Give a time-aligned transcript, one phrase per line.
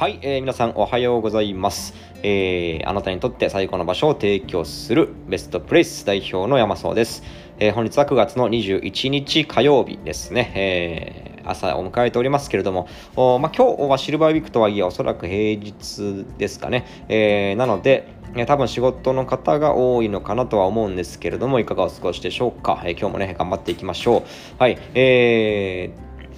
[0.00, 1.92] はい、えー、皆さんおはようございます、
[2.22, 7.22] えー、あなたにとって最高の場所を提供するベストプレイス代表の山荘です、
[7.58, 18.08] えー、本日は9月の21日火曜日ですね、えー、朝を迎えておりますけれども、おまあ、今日はシルバーウィークとはいえおそらく平日ですかね、えー、なので
[18.46, 22.80] 多分仕事の方が多いのかなとは思うんですけれども、いかがお過ごしでしょうか。
[22.86, 24.22] えー、今日もね、頑張っていきましょう。
[24.56, 24.78] はい。
[24.94, 25.90] え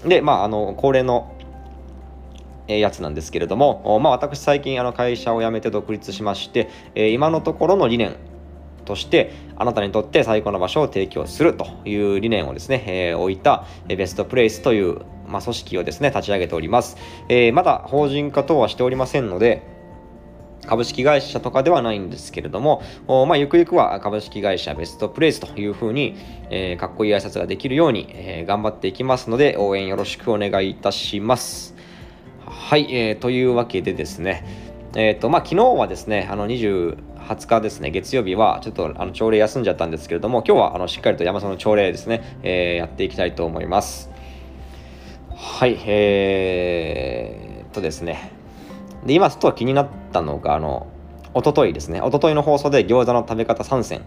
[0.02, 1.36] ー、で、まあ、あの、恒例の
[2.68, 8.16] やつなんですけれども、まあ、私最近あの会社を辞めて独立しまして、え今のところの理念
[8.84, 16.96] としてあなたにとって最高の場所を提供するという理念をですね、えー、置いたベストプレイスという、まあ、組織をですね立ち上げております、
[17.28, 19.62] えー、まだ法人化等はしておりませんので
[20.66, 22.82] 株式会社とかではないんですけれども、
[23.26, 26.16] まあ、ゆくゆくは株式会社ベストプレイスというふうに、
[26.50, 31.74] えー、かっこいい挨拶ができるように、え、頑張っていきますので、応援よろしくお願いいたします。
[32.72, 34.46] はい、えー、というわけでですね、
[34.96, 44.08] えっ、ー、と、まあ、昨日はですね、あの20、20日ですね、月曜日はちょっとあの朝礼休んじゃったんですけれども、今日はあのしっかりと山里の朝礼ですね、えー、やっていきたいと思います。
[45.36, 48.32] はい、えー、とですね、
[49.04, 50.86] で、今ちょっと気になったのが、あの、
[51.34, 54.00] おとといですね、おとといの放送で餃子の食べ方3選、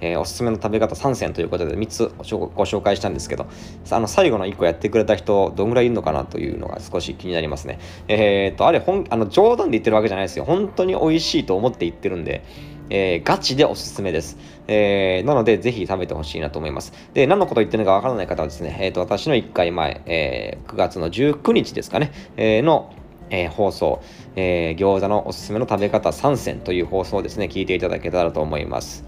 [0.00, 3.46] えー、おすすめの食べ方3選ということで3つご紹介したんですけど、
[3.90, 7.78] あの最後の1個やってくれた人、どんぐらいいるのかなというのが少し気になりますね。
[8.08, 10.44] えー、っと、あれ本、あの冗談で言ってるわけじゃないですよ。
[10.44, 12.44] 本当に美味しいと思って言ってるんで、
[12.90, 14.36] えー、ガチでおすすめです。
[14.66, 16.92] えー、なので、ぜひ食べてほしいなと思います。
[17.14, 22.92] で、何のこと言ってるのかわからない方はですね、え、ー、と、私の1回前、えー、9月の19日ですかね、えー、の、
[23.30, 24.02] え、放送、
[24.34, 29.04] え、餃子のおすすめの食べ方3選という放送をですね、聞いていただけたらと思います。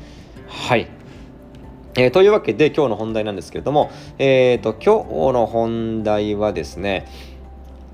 [0.52, 0.86] はい。
[1.94, 7.06] えー、というわけで今日の本題なんですけれども、えーと、今日の本題はですね、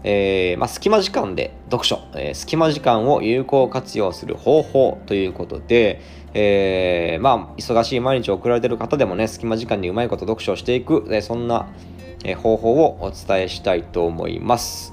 [0.02, 6.02] えーまあ、隙間時間で読書、えー、隙間時間を有効活用する方法ということで、
[6.34, 11.68] えー、まあ、忙しい毎日を送られている方でもね、隙間時間にうまいこと読書をしていく、え、そんな、
[12.42, 14.92] 方法をお伝えしたいと思います。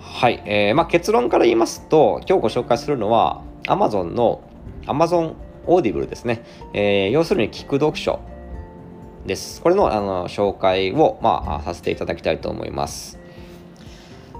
[0.00, 4.40] はい、えーまあ、結論から言いますと今日ご紹介するのは Amazon の
[4.86, 5.34] Amazon
[5.66, 8.20] Audible ですね、えー、要するに聞く読書
[9.26, 9.62] です。
[9.62, 13.18] これのあの紹介を、まあ、させていただきたいと思います。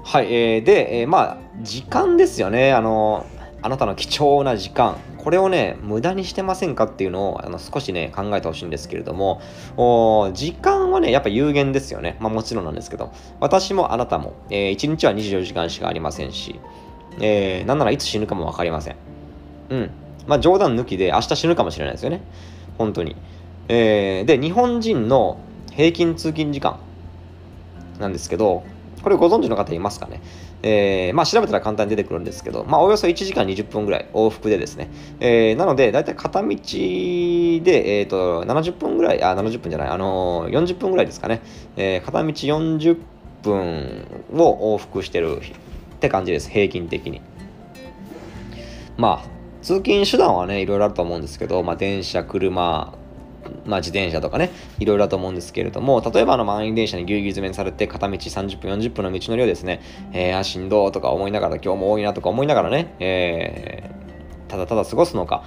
[0.04, 2.72] はい、えー、で、えー、まあ時間ですよね。
[2.72, 3.26] あの
[3.62, 4.96] あなたの貴重な時間。
[5.16, 9.40] これをね無駄にしてませんかっていうのをあの少しね考えてほしいんですけれども。
[9.78, 12.18] お時間はねやっぱ有限ですよね。
[12.20, 13.10] まあもちろんなんですけど。
[13.40, 16.60] 私もあなたも、えー、1日は24時間しかありませんし、
[17.20, 18.96] えー、なんならいつ死ぬかも分かりません。
[19.70, 19.90] うん。
[20.26, 22.22] まあ冗談抜きで明日死ぬかもしれないですよね。
[22.78, 23.16] 本当に。
[23.68, 25.38] えー、で日本人の
[25.72, 26.78] 平均通勤時間
[27.98, 28.62] なんですけど
[29.02, 30.20] これご存知の方いますかね。
[30.62, 34.88] えー、まあ調べたら簡単に出てくるんですけど、まあおよそ1時間20分ぐらい往復でですね、
[35.20, 41.42] えー、なので大体片道で、えっ、ー、と、70分ぐらい、あ、70分じゃない、あのー、40分ぐらいですかね、
[41.76, 42.98] えー、片道40
[43.42, 47.20] 分を往復してるって感じです、平均的に。
[48.96, 49.33] まあ、
[49.64, 52.92] 通勤手段はね、いろいろあると思うんですけど、まあ電車、車、
[53.64, 59.80] まあ、自転車とかね、いろいろだと思うんですけれども、例えばあの満員電車にぎゅうぎゅう詰めにされて片道30分、40分の道のりをですね、
[60.12, 65.44] えー、あ、しんどとか思いながら、今日も多いなとか思いながらね、えー、ただただ過ごすのか、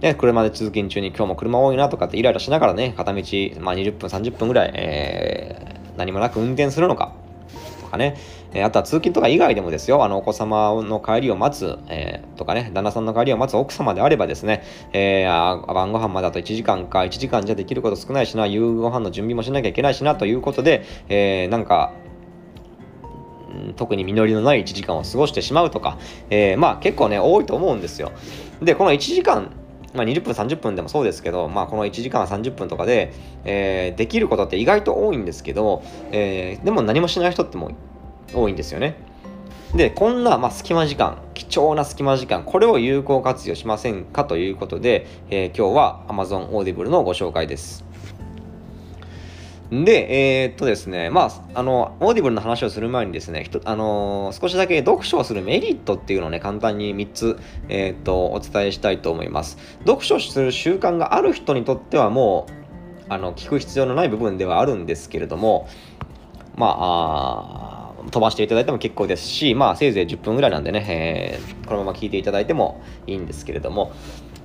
[0.00, 3.22] で、車で通勤中に今日も車多いなとかってイライラしながらね、片道、
[3.60, 7.12] まあ、20分、30分ぐらい、えー、何もなく運転するのか、
[7.82, 8.16] とかね、
[8.52, 14.62] え、あとは通勤とか以外でもですよ、あのお子様の帰りを待つ、えー、とかね、旦那さんの帰りを待つ奥様であればですね、
[14.92, 21.92] えー、晩ご飯まであと1時間か、1時間じゃできること少ないしな、夕ご飯の準備もしなきゃいけないしなということで、えー、なんか、
[23.76, 25.98] 特に実りのない1時間を過ごしてしまうとか、
[26.30, 28.12] えー、まあ結構ね、多いと思うんですよ。
[28.62, 29.50] で、この1時間
[29.92, 33.12] まあ、20分30分でもそうですけど、まあ、この1時間30分とかで、
[33.44, 37.72] えー、できることって意外と多いんですけど、えー、でも何もしない人っても
[38.34, 38.96] 多いんですよね。
[39.74, 47.84] でこんな、まあ、隙間時間貴重な隙間時間これを有効活用しませんかということで、えー、今日は Amazon Audible のご紹介です。
[49.70, 57.38] で、えー、っとですね、まあ、あの、オーディブルの話をする前にですね、あのー、少しだけ読書をするメリットっていうのをね、簡単に3つ、
[57.68, 59.58] えー、っと、お伝えしたいと思います。
[59.86, 62.52] 読書する習慣がある人にとってはもう、
[63.12, 65.68] あの、聞く必要のない部分ではあるんですけれども、
[66.56, 67.79] まあ、あ
[68.10, 73.92] 飛ばしていただいても結構ですし、まあ、せいぜい10分ぐらいなんでね、えー、このまま聞いていただいてもいいんですけれども、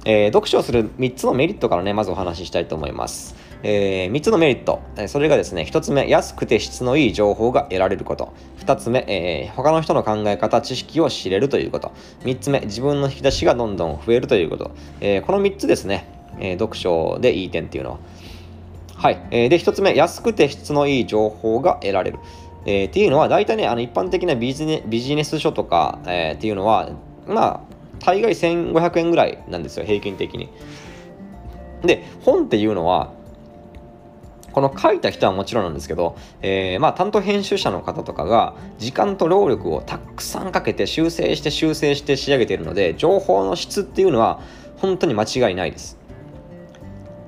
[0.05, 3.35] えー、読書をする3つのメリットからね、まずお話ししたいと思います。
[3.63, 8.31] えー、3つのメリット、えそれがですね、1つ目、安くて質のいい情報が得られること。
[8.59, 11.91] 2つ目、えー、他の人の考え方、知識を知れるということ。
[12.23, 14.71] 3つ目、自分の引き出しがどんどん増えるということ。
[15.01, 16.07] えー、この3つですね、
[16.39, 17.97] え、読書でいい点っていうのは。
[18.95, 19.25] はい。
[19.31, 22.19] えー、で、1つ目、安くて質のいい情報が得られる。
[22.65, 26.89] えー、っていうのは、大体ね、あの一般的なビジネビジネス書とか、えー、っていうのは、
[27.27, 27.61] まあ、
[27.99, 30.49] 大概1500円ぐらいなんですよ、平均的に。
[31.83, 33.13] で、本っていうのは、
[34.55, 44.39] この書いた人はもちろんなんですけど、えー、まあ担当編集者の方とかが時間と労力をたくさんかけて修正して修正して仕上げているので情報の質っていうのは
[44.77, 45.97] 本当に間違いないです。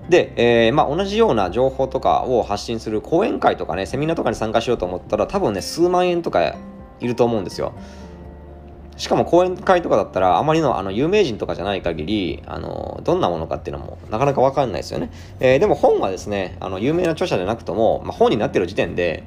[0.09, 0.33] で、
[0.67, 6.55] えー、まあ、同じような情報とかを発信する講演会とかねセミナーとかに参加しようと思ったら多分ね数万円とか
[6.99, 7.73] いると思うんですよ。
[8.97, 19.23] しかも講演会とかだったらあまりのあの有名人とかじゃない限りあのどんなものかっていうのもなかなか分かんないですよね、えー、でも本はですねあの有名な著者でなくとも、まあ、本になってる時点で、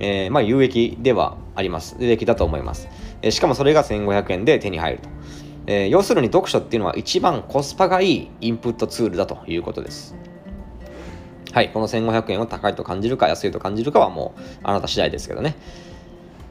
[0.00, 1.96] えー、まあ有益ではあります。
[2.00, 2.88] 有益だと思います、
[3.22, 5.08] えー、しかもそれが1500円で手に入ると、
[5.66, 10.14] え要するに読書っていうのは一番コスパがいいインプットツールだということです
[11.56, 15.56] はい、この1500円を高いと感じるか安いと感じるかはもうあなた次第ですけどね。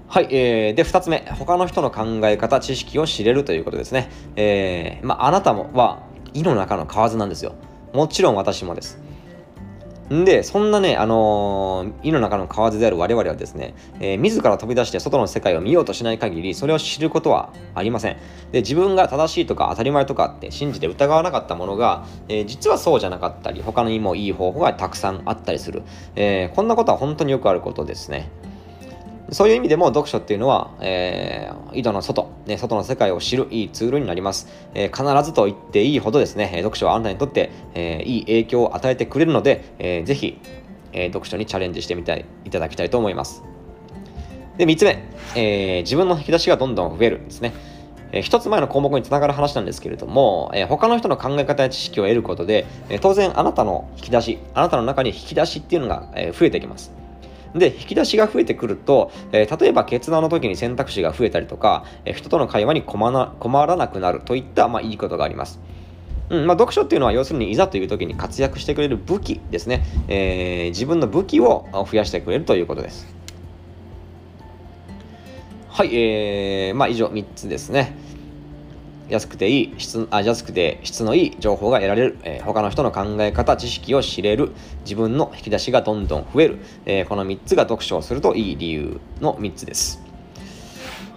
[0.07, 4.09] はい、えー、で、2つ目、他の人の考え方、知識を知れるということですね。
[4.35, 6.01] えー、まあ、あなたもは、
[6.33, 7.53] 井の中の蛙なんですよ。
[7.93, 8.99] もちろん私もです。
[10.09, 18.17] で、そんなね、あのー、井の中の蛙である我々はですね、えー、自ら飛び出して外の世界を見ようとしない限り、それを知ることはありません。
[18.51, 25.81] で、自分が正しいとか当たり前とかって信じて疑わなかったものが、えー、実はそうじゃなかったり、他にもいい方法がたくさんあったりする。
[26.15, 28.29] えこんなことは本当によくあることですね。
[29.31, 34.47] そういう意味でも読書っていうのは、えー、井戸の外、ね、外の世界を知るいいツールになります。
[34.75, 40.39] えー、必ずと言っていいほどですね、読書はあなたにとって、えー、いい影響を与えてくれるので、えー、ぜひ、
[40.93, 43.43] えー、読書にチャレンジしてみたいいただきたいと思います。
[44.57, 45.03] で、3つ目、
[45.35, 47.53] えー、自分の引き出しがどんどん増えるんですね。
[48.11, 57.04] え、一つ前の項目につながる話なんですけれども、えー、他の人の考え方や知識を得ることで、えー、当然あなたの引き出し、あなたの中に引き出しっていうのが、えー、増えてきます。
[57.55, 65.59] で、引き出しが増えてくると、えー、例えば決断の時に選択肢が増えたりとか、えー、人との会話に困な困らなくなるといった、まあ、いいことがあります。
[66.29, 73.07] うんまあ、読書っていうのは要するにいざという時に活躍してくれる武器ですね、えー、自分の武器を増やしてくれるということです。
[75.69, 77.95] はい、えー、まあ以上3つですね。
[79.09, 84.51] 安くていい質あ安くて質のいい情報が得られる、えー、他の人の考え方知識を知れる
[84.83, 90.04] 自分の引き出しがどんどん増える、えー、この3つが読書をするといい理由の3つです。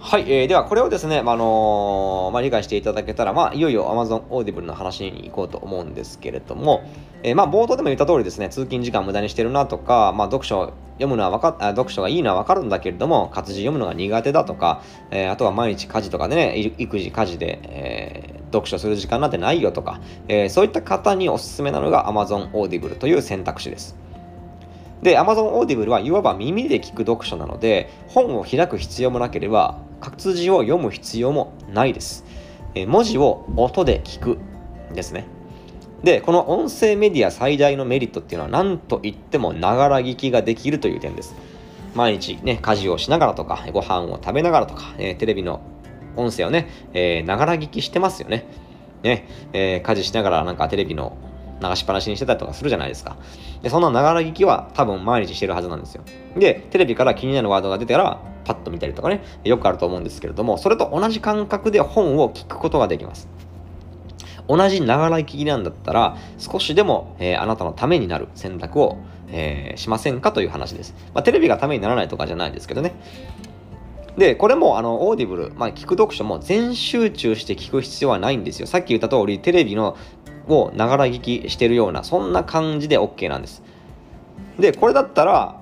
[0.09, 6.81] はい、えー、ではこれをですね、まあの、まあ、理解していただけたら、まあ、いよいよ Amazon Audible の話に行こうと思うんですけれども、
[7.21, 23.95] えー、まあ、冒頭でも言った通りですね、通勤時間無駄にしてるなとか、まあ、読書読むのはわかあ読書がいいのは分かるんだけれども活字読むのが苦手だとか、えー、あとは毎日家事とかでね育児家事で、え、読書する時間なんてないよとか、え、そういった方におすすめなのが Amazon Audible という選択肢です。
[25.03, 32.25] で Amazon Audible はいわば耳で聞く読書なので本を開く必要もなければ活字を読む必要もないです、
[32.75, 34.37] え文字を音で聞く
[34.93, 35.25] ですね
[36.03, 41.35] で、この音声メディア最大のメリットっていうのは何と言ってもながら聞きができるという点です。
[41.95, 45.61] 毎日ね、家事をしながらとか、ご飯を食べながらとか、えー、テレビの
[46.15, 46.69] 音声をね、
[47.25, 48.45] ながら聞きしてますよね。
[49.03, 51.17] ね、えー、家事しながらなんかテレビの
[51.61, 53.17] 流しっぱなしにしてたりとかするじゃないですか。
[53.61, 56.03] で、そんなながら聞きは多分毎日してるはずなんですよ。
[56.37, 63.29] で、テレビから気になるワードが出たら、パッと見たりとかね、よくあると思うんですけれども、それと同じ感覚で本を聞くことができます。
[64.47, 70.95] 同じながら聞きなんだったら少しでも、えー、あなたのためになる選択を、えー、しませんかという話です。
[71.13, 72.93] まあ、テレビがためにならないとかじゃないですけどね。
[74.17, 78.65] で、これも、あの、オーディブル、まあ、聞く読書も全集中して聞く必要はないんですよ。
[78.65, 79.95] さっき言った通り、テレビの
[80.47, 83.61] をながら聞きしてるような、そんな感じで OK なんです。
[84.57, 85.58] で、これだったら、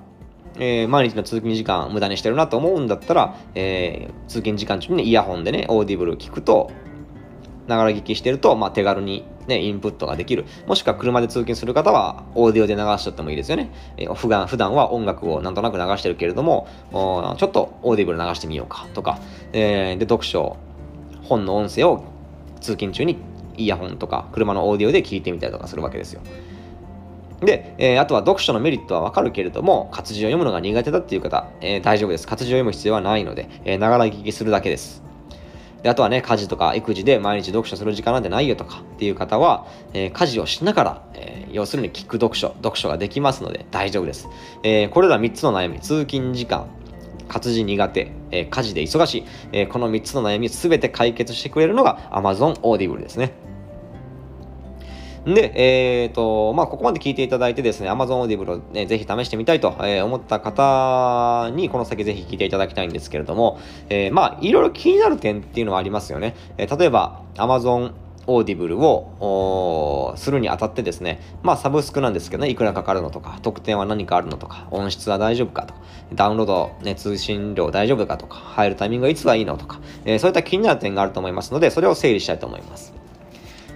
[0.58, 6.70] えー、毎日の通勤時間無駄にしてるなと思うんだったら、えー、通勤時間中に、ね、イヤホンでね、オーディブル聞くと、
[7.68, 10.46] ながら聞きしてると、まあ、手軽に、ね、インプットができる。
[10.66, 13.70] もしくは車で通勤する方は、オーディオで流しちゃってもいいですよね。
[13.98, 19.18] えー、普段普段は音楽をなんとなく流してるけれども、ちょっとオーディブル流してみようかとか、
[19.52, 20.56] えー、で、読書、
[21.22, 22.04] 本の音声を
[22.60, 23.18] 通勤中に
[23.58, 26.22] イヤホンとか車のオーディオで聞いてみたりとかするわけですよ。
[27.40, 32.26] で、えー、あとは読書のメリットはわかるけれども、活字を読むのが苦手だっていう方、えー、大丈夫です。
[32.26, 35.08] 活字を読む必要はないので、ながら聞きするだけです。
[35.82, 44.28] であとはね、家事とか育児で毎日読書する時間なんてないよとかっていう方は、えー、家事をしながら、えー、要するに聞く読書、読書ができますので大丈夫です。
[44.64, 46.66] えー、これら3つの悩み、通勤時間、
[47.28, 53.47] 活字苦手、え、家事で忙しい、え、この3つの悩み全て解決してくれるのが Amazon Audible ですね。
[55.34, 63.58] で、えっ、ー、と、まあ、ここまで聞いていただいてですね、Amazon Audible をね、ぜひ試してみたいと思った方に、この先ぜひ聞いていただきたいんですけれども、
[63.88, 66.34] えー、まあ、いろいろ気になる点っていうのはありますよね。
[66.56, 67.92] え、例えば、Amazon
[68.30, 75.80] オーディブルをするにあたってですね、まあサブスクなんですけどね、いくらかかるのとか、特典は何かあるのとか、音質は大丈夫かとか、
[76.12, 82.92] ダウンロード、ね、通信量大丈夫かとか、入るタイミングはいつがいいのとか、えー、そういった気になる点があると思いますので、それを整理したいと思います。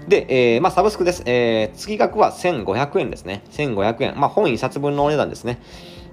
[0.09, 1.23] で、えー、まあ、サブスクです。
[1.27, 3.43] えー、月額は1500円ですね。
[3.53, 4.21] 1500円。
[4.21, 5.61] まあ、本1冊分のお値段ですね。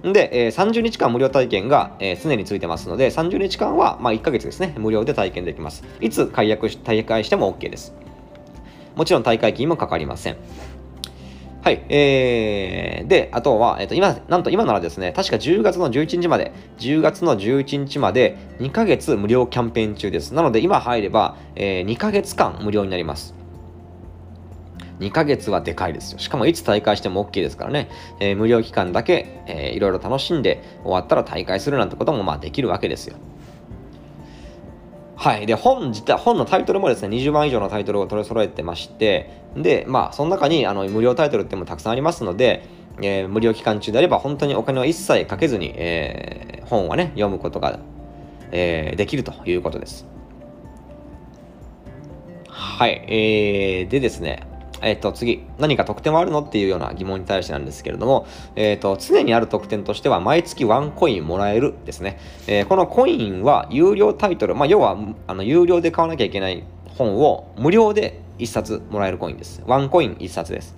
[0.04, 5.84] で、えー、30日間無料体験が、えー、常についてますので、30日間は、まあ、1ヶ月ですね、無料で体験できます。
[6.00, 7.94] いつ解約し、大会しても OK です。
[8.96, 10.38] もちろん大会金もかかりません。
[11.62, 11.84] はい。
[11.90, 20.34] えー、で、あとは、えっ、ー、と、今、なんと今ならですね、確か10月の11日まで、10月の11日まで2ヶ月無料キャンペーン中です。
[20.34, 23.39] なので、今入れば、えー、2ヶ月間無料になります。
[25.00, 26.20] 2ヶ月はでかいですよ。
[26.20, 27.90] しかもいつ大会しても OK ですからね、
[28.20, 33.18] えー、無料期間だけ、えー、いろいろ楽しんで終わったら大会するなんてこともまあできるわけですよ。
[35.16, 35.46] はい。
[35.46, 42.66] で、本自体、本のタイトルもですね、20万以上のタイトルを取り揃えてまして、で、まあ、その中にあの無料タイトルってもたくさんありますので、
[43.02, 47.80] えー、無料期間中であれば本当にお金を一切かけずに、えー、本はね、読むことが、
[48.52, 50.08] えー、できるということです。
[52.48, 53.04] はい。
[53.08, 54.48] えー、でですね、
[54.82, 62.20] えっ、ー、と、次、何か特典はあるのっていうような疑問に対してなんですけれども、えっ、ー、と、常にある特典としては、毎月ワンコインもらえるですね。
[62.48, 66.64] えー、このコインは有料タイトル、まあ、要は、あの、有料で買わなきゃいけない
[66.98, 69.62] 本を無料で1冊もらえるコインです。
[69.66, 70.76] ワンコイン1冊です。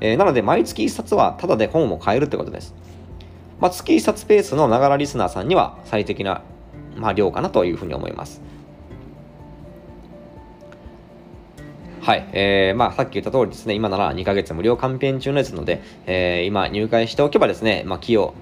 [0.00, 2.74] えなので、毎月1冊はタダで本を買えるってことです。
[3.60, 6.42] まあ、月1冊ペースのながらリスナーさんには最適な、
[6.96, 8.42] まあ、量かなというふうに思います。
[12.04, 12.28] はい。
[12.34, 18.34] えー、まあ、さっき言った通りですね、今なら2ヶ月無料キャンペーン中ですので、えー、今入会しておけばですね、まあ、木を、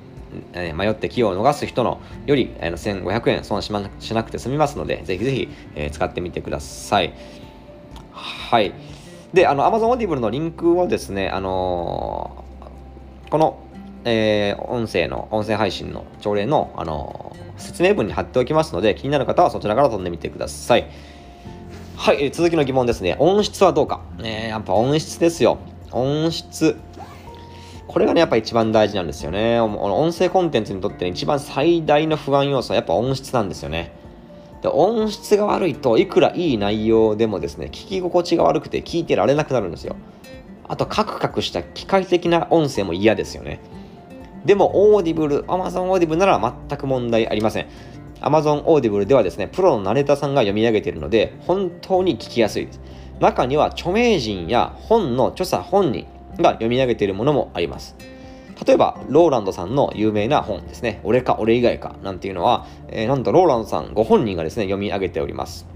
[0.53, 7.15] え、迷って木を逃す人のより、えー、1500円損し,、ま、しなくて済みますので、ぜひぜひ、えー、使ってみてください。
[8.11, 8.75] はい。
[9.33, 13.61] で、あの、Amazon Audible のリンクをですね、あのー、この、
[14.05, 20.91] えー、音声の、音声配信の朝礼の、あの、説明文に貼っておきますので、気になる方はそちらから飛んでみてください。
[22.03, 23.15] はい、続きの疑問ですね。
[23.21, 24.01] 音質はどうか。
[24.19, 25.59] ね、やっぱ音質ですよ。
[25.93, 26.77] 音質。
[27.87, 29.61] これがね、やっぱ一番大事なんですよね。
[29.61, 33.93] 音声コンテンツにとって、ね、一番最大の不安要素はやっぱ音質なんですよね。
[34.63, 39.95] で音質が悪いといくらいい内容でもですね、聞き心地が悪くて聞いてられなくなるんですよ。
[40.67, 43.61] あと、カクカクした機械的な音声も嫌ですよね。
[44.45, 47.69] でも、オーディブル、Amazon オーディブルなら全く問題ありません。
[48.23, 52.81] Amazon Audible ではですね、プロのナレーターさんが読み上げているので、本当に聞きやすいです。
[53.21, 56.07] 中には著名人や本の著者本人
[56.39, 57.97] が読み上げているものもあります。
[58.67, 65.67] 例えば、ローランドさんの有名な本ですね、俺か俺以外かなんていうのは、えー、なんとローランドさんご本人がですね、読み上げております。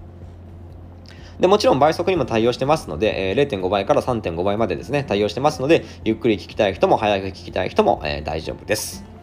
[1.41, 9.16] でもちろん倍速にも対応してますので、えー、0.5倍から3.5倍までですね、対応してますので、ゆっくり聞きたい人も早く聞きたい人も、えー、大丈夫です。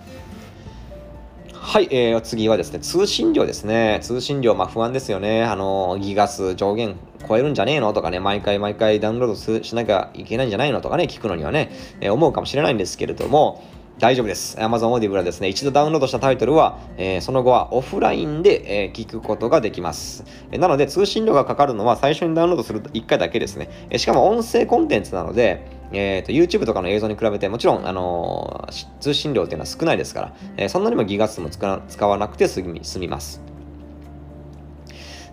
[1.66, 4.00] はい、えー、次はですね、通信量ですね。
[4.04, 5.44] 通信量、まあ不安ですよね。
[5.46, 13.64] あの、ギガ数上限超えるんじゃねえのとかね、毎回毎回ダウンロードしなきゃいけないんじゃないのとかね、聞くのにはね、えー、思うかもしれないんですけれども、
[14.00, 14.58] 大丈夫です。
[14.58, 20.26] Amazon Audible はですね、一度ダウンロードしたタイトルは、えー、その後はオフラインで、えー、聞くことができます。
[20.52, 23.70] えー、なので、通信量がかかるのは最初にダウンロードする1回だけですね。
[23.92, 28.68] えしかも音声コンテンツなので、えーと、YouTube とかの映像に比べてもちろん、あの、
[29.00, 33.42] 通信量っていうのは少ないですから、え、そんなにもギガ数も使わなくて済み済みます。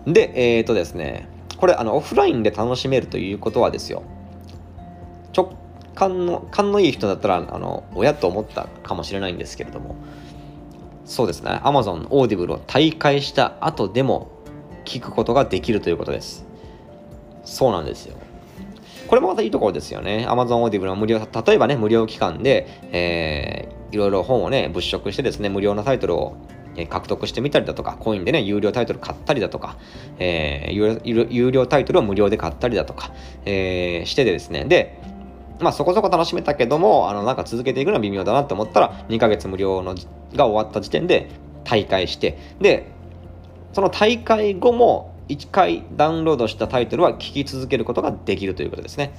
[0.05, 1.27] で、えっ、とですね、
[1.57, 4.03] これあのオフラインで楽しめるということはですよ、
[5.35, 5.60] 直
[5.95, 9.95] 感の勘のいい人だったらあの親と思ったかもしれないんですけれども、
[11.05, 14.29] そうですね、Amazon Audible を大会した後でも
[14.85, 16.45] 聞くことができるということです。
[17.43, 18.17] そうなんですよ。
[19.07, 20.25] これもまたいいところですよね。
[20.27, 26.37] Amazon Audible の無料、例えばね、無料期間で、えー、いろいろ本をね、物色してですね、無料のタイトルを
[26.89, 29.75] 獲得してみたりだとか、コインでね、有料タイトル買ったりだとか、
[30.17, 33.11] えー、有料タイトルを無料で買ったりだとか、
[33.43, 34.97] えー、してでですね、で、
[35.61, 39.95] まあそこそこ楽しめたけども、あの、なんか続けていくのは微妙だなって思ったら、2ヶ月無料の
[40.35, 41.29] が終わった時点で
[41.63, 42.87] 大会して、で、
[43.73, 49.13] その大会後も1回ダウンロードしたタイトルは聞き続けることができるということですね。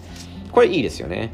[0.53, 1.33] これいいですよね。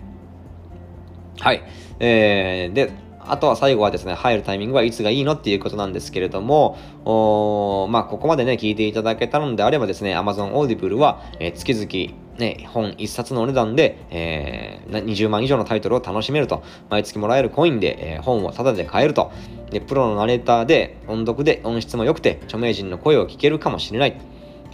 [1.41, 1.63] はい。
[1.99, 19.33] えー、で、あとは最後はですね、入るタイミングはいつがいいのっていうことなんですけれども、おまあ、ここまでね、聞いていただけたのであればですね、Amazon Audible は、えー、月々、ね、本1冊のお値段で、えー、20万以上のタイトルを楽しめると、毎月もらえるコインで、えー、本をタダで買えると、
[19.71, 24.21] で、プロのナレーターで、音読で音質も良くて、著名人の声を聞けるかもしれない。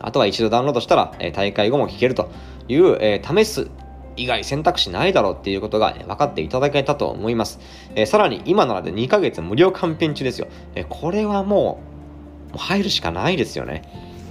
[0.00, 2.30] あとは一度ダウンロードしたら、えー、大会後も聞けると
[2.68, 3.70] いう、えー、試す
[4.16, 7.58] 以外選択肢ないだろうっていうことが、ね、分かっていただけたと思います。
[7.94, 10.46] え、さらに今ならで2ヶ月無料キャンペーン中ですよ。
[10.74, 11.80] え、これはも
[12.50, 13.82] う、もう入るしかないですよね。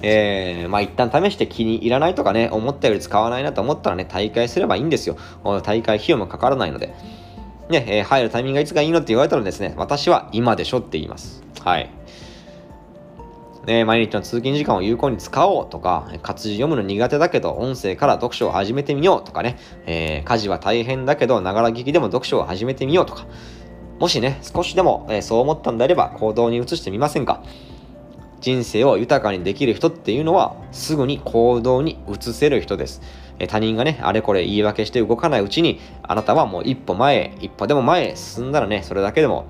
[0.03, 5.17] えー、まあ一旦試して気に入らないとかね、思ったより使わないなと思ったらね、大会すればいいんですよ。
[5.63, 6.93] 大会費用もかからないので。
[7.69, 11.41] ね、えー、入るタイミングがいつがいいのって言われたらですね、私は今でしょって言います。
[11.63, 11.89] はい。
[13.65, 23.25] ね、毎日の通勤時間を有効に使おうとか、活字読むの苦手だけど音声から読書を始めてみようとかね、えー、家事は大変だけどながら聞きでも読書を始めてみようとか、
[23.99, 27.41] もしね、少しでも、え、そう思ったんであれば行動に移してみませんか
[28.43, 33.01] 人生を豊かにできる人っていうのはすぐに行動に移せる人です。
[33.39, 39.45] え他人がね、あれこれ言い訳して動かないうちに、あなたはもう一歩前、一歩でも前へ進んだらね、それだけでも、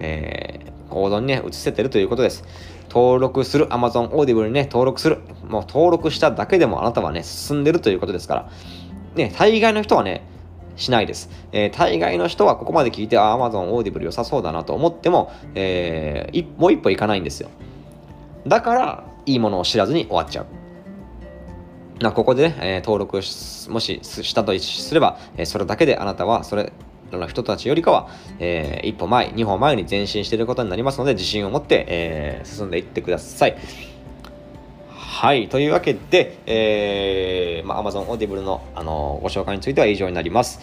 [0.00, 2.44] えー、行動にね、移せてるということです。
[2.90, 5.18] 登録する Amazon Audible にね、登録する。
[5.48, 8.50] もう登録しただけでもあなたはね、進んでるということですから。
[9.14, 10.26] ね、大概の人はね、
[10.74, 11.30] しないです。
[11.52, 17.48] えー、大概の人はここまで聞いて、あ、Amazon Audible 良さそうだなと思っても、えー、もう一歩いかないんですよ。
[18.46, 20.46] だから、いいものを知らずに終わっちゃう。
[22.02, 23.22] なここでね、えー、登録も
[23.80, 26.72] ししたとすれば、えー、それだけであなたはそれ
[27.12, 28.08] の人たちよりかは、
[28.38, 33.56] えー、一歩前、二歩前に前進していることになりますので、自信を持って、えー、進んでいってください。
[34.90, 35.48] はい。
[35.48, 40.60] というわけで、えー、まあ、Amazon Audible の、あのご紹介については以上になります。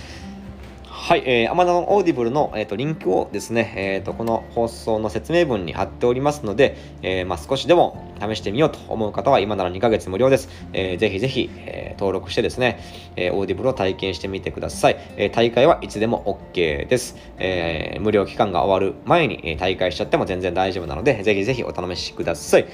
[1.04, 10.48] はい、えー、Amazon Audible の、えーと、リンクをですね、えーと、この放送の説明文に貼っておりますので、えー、まあ、少しでも試してみようと思う方は今なら2ヶ月無料です。
[10.74, 12.80] えー、ぜひぜひ、えー、登録してですね、
[13.16, 14.98] えー、Audible を体験してみてください。
[15.18, 17.18] えー、大会はいつでも OK です。
[17.40, 22.68] えー、無料期間が終わる前に、えー、大会しちゃっても全然大丈夫なので、ぜひぜひお試しください。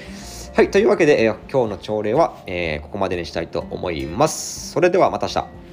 [0.54, 4.70] はい、というわけで、え、今日の朝礼は、えー、ここまでにしたいと思います。
[4.70, 5.67] それではまた明日。